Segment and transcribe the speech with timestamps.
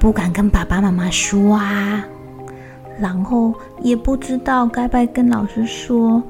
[0.00, 2.02] 不敢跟爸爸妈妈说啊？
[2.98, 6.22] 然后也不知道该不该跟老师说，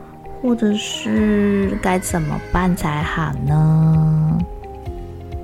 [0.43, 4.37] 或者是该怎么办才好呢？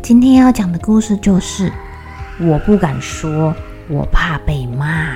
[0.03, 1.71] 今天要讲的故事就是
[2.41, 3.55] 我不敢说，
[3.89, 5.15] 我怕被骂。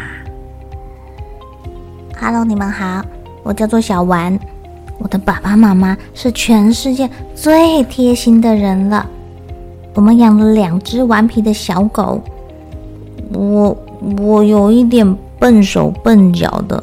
[2.17, 3.05] Hello，你们好，
[3.43, 4.39] 我叫做小丸。
[4.99, 9.05] 我的爸爸妈妈是全世界最贴心的人了。
[9.95, 12.23] 我们养了两只顽皮的小狗。
[13.33, 13.77] 我
[14.19, 16.83] 我有一点笨手笨脚的，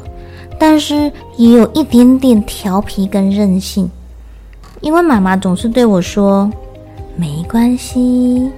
[0.58, 3.90] 但是也有一点点调皮跟任性。
[4.80, 6.50] 因为妈妈总是对我说
[7.16, 8.48] ：“没关系。”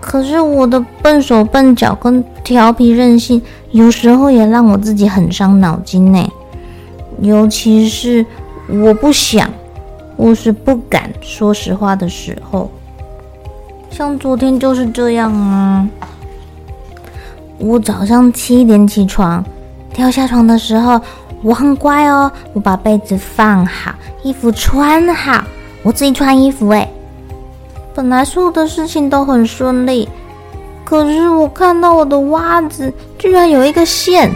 [0.00, 3.40] 可是我的笨手笨脚跟调皮任性，
[3.72, 6.32] 有时候也让我自己很伤脑筋呢。
[7.20, 8.24] 尤其是
[8.68, 9.50] 我不想
[10.16, 12.70] 或是不敢说实话的时候，
[13.90, 15.86] 像昨天就是这样啊。
[17.60, 19.44] 我早上七点起床，
[19.92, 21.00] 跳下床的时候
[21.42, 25.44] 我很乖哦，我把被子放好，衣服穿好，
[25.82, 26.88] 我自己穿衣服诶。
[27.94, 30.08] 本来所有的事情都很顺利，
[30.84, 34.32] 可是我看到我的袜子居然有一个线。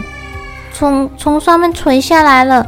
[0.71, 2.67] 从从上面垂下来了，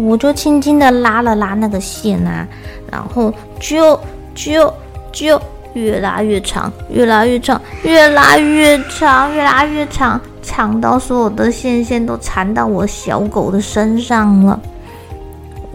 [0.00, 2.48] 我就轻轻的拉了拉那个线啊，
[2.90, 3.98] 然后就
[4.34, 4.72] 就
[5.12, 5.40] 就
[5.74, 14.60] 越拉越长，越拉越长，越拉越长，越拉越长，长到所有的线线都缠到我小狗的身上了。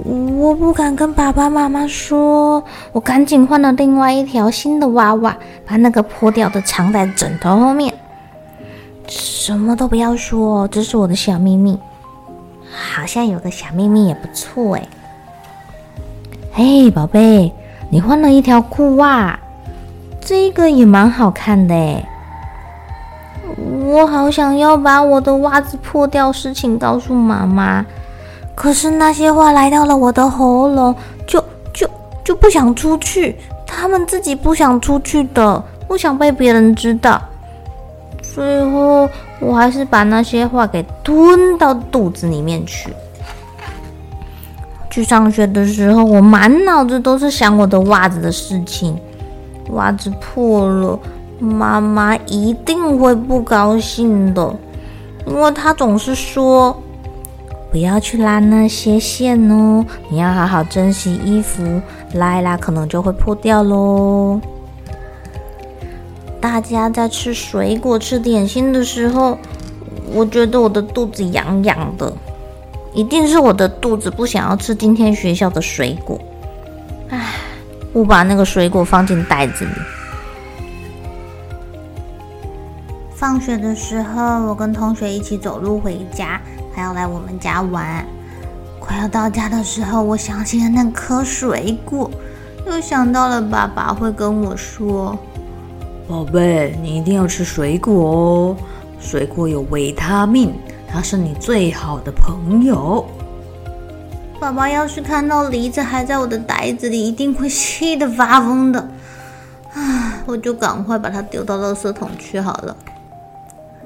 [0.06, 5.36] 我不敢跟爸爸妈妈说，我赶紧换了另外一条新的娃娃，
[5.66, 7.94] 把那个破掉的藏在枕头后面。
[9.08, 11.78] 什么都不要说，这是我的小秘密。
[12.70, 14.88] 好像有个小秘密也不错哎。
[16.52, 17.52] 嘿，宝贝，
[17.90, 19.40] 你换了一条裤袜，
[20.28, 22.06] 这个也蛮好看的哎。
[23.86, 27.86] 我好想要把我的袜子破掉事情告诉妈妈，
[28.54, 30.94] 可是那些话来到了我的喉咙，
[31.26, 31.90] 就就
[32.26, 33.38] 就不想出去。
[33.66, 37.22] 他们自己不想出去的，不想被别人知道。
[38.22, 42.94] 最后，我还是把那些话给吞到肚子里面去。
[44.90, 49.00] 去上学的时候，我满脑子都是想我的袜子的事情。
[49.72, 51.00] 袜子破了，
[51.40, 54.56] 妈妈一定会不高兴的，
[55.26, 56.76] 因为她总是说
[57.72, 61.82] ：“不要去拉那些线哦，你要好好珍惜衣服，
[62.14, 64.40] 拉一拉可能就会破掉喽。”
[66.40, 69.38] 大家在吃水果、吃点心的时候，
[70.14, 72.14] 我觉得我的肚子痒痒的，
[72.94, 76.18] 一定是我的肚子不想要吃今天学校的水果。
[77.98, 79.72] 唉，我把那个水果放进袋子里。
[83.16, 86.40] 放学的时候，我跟同学一起走路回家，
[86.76, 88.06] 还要来我们家玩。
[88.80, 92.12] 快要到家的时候，我想起了那颗水果，
[92.68, 95.18] 又想到了爸爸会跟我说。
[96.08, 98.56] 宝贝，你一定要吃水果哦！
[99.00, 100.54] 水果有维他命，
[100.88, 103.04] 它是你最好的朋友。
[104.40, 108.88] 爸爸要是看到梨子还在我的袋子里，一定会气得发疯的。
[109.74, 112.76] 唉，我就赶快把它丢到垃圾桶去好了。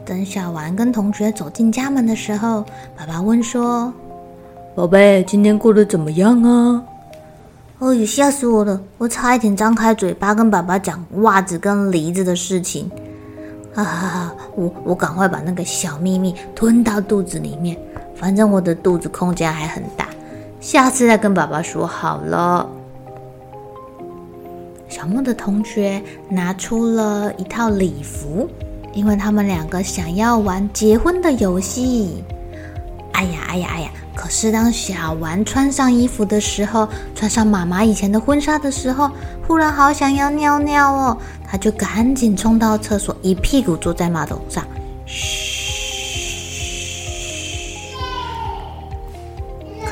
[0.05, 2.65] 等小丸跟同学走进家门的时候，
[2.97, 3.93] 爸爸问说
[4.75, 6.83] ：“宝贝，今天过得怎么样啊？”
[7.79, 8.79] 哦呦，吓死我了！
[8.97, 12.91] 我差一点张开嘴巴跟爸爸讲袜子跟梨子的事情。
[13.73, 14.35] 哈哈哈！
[14.55, 17.77] 我我赶快把那个小秘密吞到肚子里面，
[18.15, 20.05] 反正我的肚子空间还很大，
[20.61, 22.69] 下次再跟爸爸说好了。
[24.87, 28.47] 小莫的同学拿出了一套礼服，
[28.93, 32.23] 因为他们两个想要玩结婚的游戏。
[33.13, 33.91] 哎呀，哎呀，哎呀！
[34.15, 39.09] 可是当小丸穿上衣服的时候，穿上妈妈以前的婚纱的时候，
[39.47, 41.17] 忽然好想要尿尿哦，
[41.47, 44.63] 他就赶紧冲到厕所，一屁股坐在马桶上。
[45.07, 45.50] 嘘。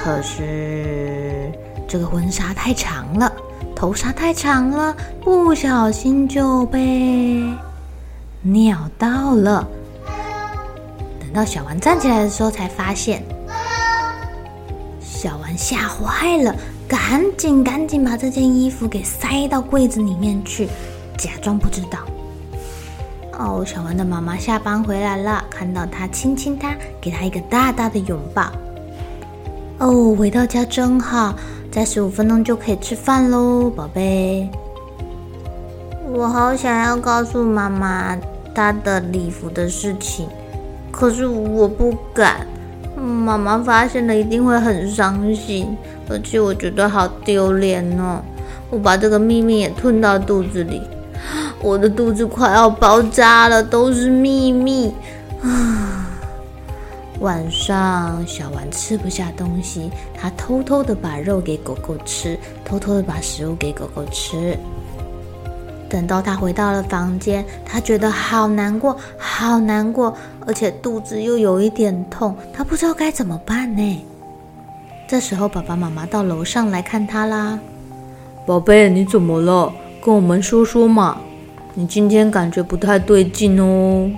[0.09, 1.51] 可是
[1.88, 3.31] 这个婚纱太长了，
[3.75, 7.44] 头纱太长了，不小心就被
[8.41, 9.67] 尿到了。
[11.19, 13.21] 等到小丸站起来的时候，才发现
[15.00, 16.55] 小丸吓坏了，
[16.88, 20.67] 赶紧赶紧把这件衣服给塞到柜子里面去，
[21.19, 22.00] 假装不知道。
[23.33, 28.51] 哦，小丸的妈妈下班回来了，看到他亲亲他，给他一个大大的拥抱。
[29.79, 31.33] 哦，回到家真好，
[31.71, 34.49] 再十五分钟就可以吃饭喽，宝贝。
[36.11, 38.17] 我好想要告诉妈妈
[38.53, 40.27] 她的礼服的事情，
[40.91, 42.45] 可是我不敢。
[42.97, 45.77] 妈妈发现了一定会很伤心，
[46.09, 48.21] 而且我觉得好丢脸哦。
[48.69, 50.81] 我把这个秘密也吞到肚子里，
[51.61, 54.93] 我的肚子快要爆炸了，都是秘密
[55.41, 56.08] 啊。
[57.19, 64.57] 晚上，小丸吃不下东西，他偷偷的把肉给狗狗吃，偷偷的把食物给狗狗吃。
[65.89, 74.06] 等到他回到了房间，他觉得好难过，好难过，而且肚子又有一点痛，他不知道该怎么办呢。
[75.07, 77.60] 这时候，爸爸妈妈到楼上来看他啦。
[78.45, 79.74] 宝贝，你怎么了？
[80.01, 81.18] 跟我们说说嘛。
[81.74, 84.10] 你今天感觉不太对劲哦。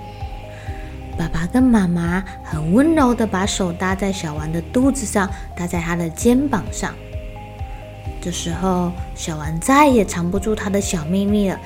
[1.18, 6.94] 爸爸跟妈妈很温柔的把手搭在小丸的肚子上，搭在他的肩膀上。
[8.20, 11.58] 这时候，小丸再也藏不住他的小秘密了。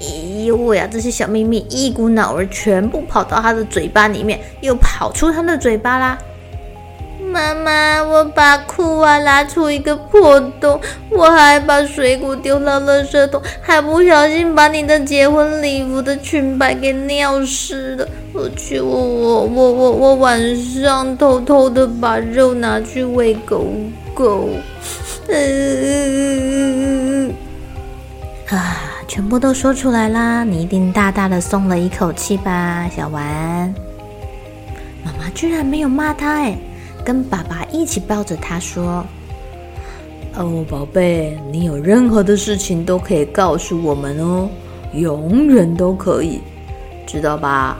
[0.00, 6.18] 哎呦喂呀，这些小秘密一股脑儿全部跑到他的嘴巴里面，又跑出他的嘴巴啦。
[7.20, 10.80] 妈妈，我把裤袜拉出一个破洞，
[11.10, 18.08] 我还把水果丢到垃圾桶，还不小心把你的结婚礼服的裙摆给尿湿了。
[18.38, 23.66] 而且我我我我我晚上偷偷的把肉拿去喂狗
[24.14, 24.48] 狗。
[25.28, 27.34] 嗯，
[28.48, 28.76] 啊，
[29.08, 30.44] 全部都说出来啦！
[30.44, 33.74] 你一定大大的松了一口气吧，小丸。
[35.04, 36.56] 妈妈居然没有骂他哎。
[37.04, 39.04] 跟爸爸一起抱着他说
[40.36, 44.48] ：“哦，宝贝，你有任何的事情都可以告诉我们哦，
[44.92, 46.40] 永远都可以，
[47.06, 47.78] 知道吧？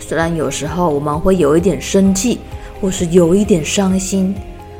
[0.00, 2.38] 虽然有时候我们会有一点生气，
[2.80, 4.34] 或是有一点伤心，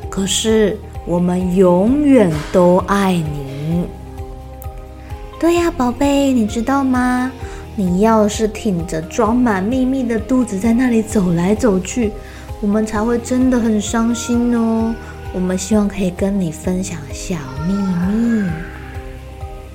[0.08, 3.84] 可是我们永远都爱你。
[5.38, 7.30] 对呀，宝贝，你知道吗？
[7.74, 12.12] 你要是挺着装满秘密的肚子在那里走来走去。”
[12.62, 14.94] 我们才会真的很伤心哦。
[15.34, 17.36] 我们希望可以跟你分享小
[17.68, 18.48] 秘密。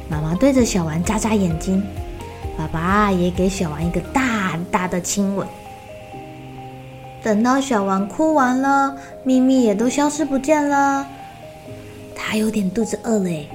[0.09, 1.83] 妈妈对着小丸眨眨眼睛，
[2.57, 4.20] 爸爸也给小丸一个大
[4.71, 5.47] 大的亲吻。
[7.21, 11.05] 等到小王哭完了，咪咪也都消失不见了。
[12.15, 13.47] 他有点肚子饿嘞。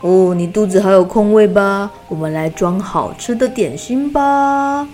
[0.00, 1.90] 哦，你肚子还有空位吧？
[2.08, 4.88] 我们来装好吃的点心吧。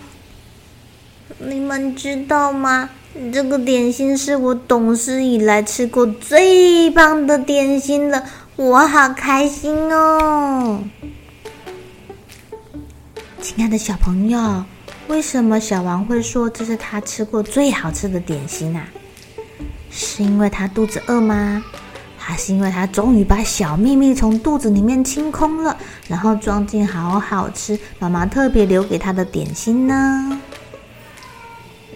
[1.39, 2.91] 你们知道吗？
[3.33, 8.23] 这个点心是我懂事以来吃过最棒的点心了，
[8.57, 10.81] 我好开心哦！
[13.49, 14.65] 亲爱的小朋友，
[15.07, 18.85] 为什么小王会说这是他吃过最好吃的点心啊？
[19.89, 21.63] 是因为他肚子饿吗？
[22.19, 25.77] 还是因为他终于把小秘密从肚子里面清空了，
[26.09, 30.41] 然后装进好好吃妈妈特别留给他的点心呢？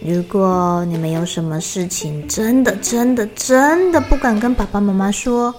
[0.07, 5.53] 如果你们有什么事情，真的、真的、真的不敢跟爸爸妈妈说，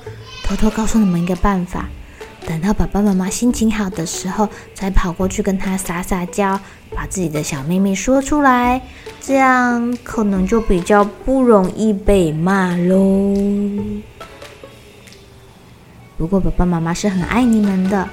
[0.46, 1.90] 偷偷告诉你们一个办法：
[2.46, 6.60] 等到爸爸妈妈心情好的时候，再跑过去跟他撒撒娇，
[6.96, 8.82] 把自己的小秘密说出来，
[9.22, 13.36] 这样可能就比较不容易被骂喽。
[16.18, 18.08] 不过爸爸妈妈是很爱你们的。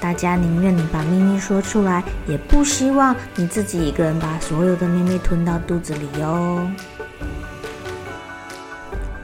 [0.00, 6.68] 大家宁愿你把秘密说出来，也不希望你自己一个人把所有的秘密吞到肚子里哟。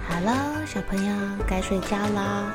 [0.08, 1.14] 好了，小朋友
[1.46, 2.54] 该睡觉了，